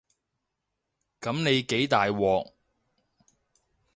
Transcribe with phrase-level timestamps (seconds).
[1.21, 2.53] 噉你幾大鑊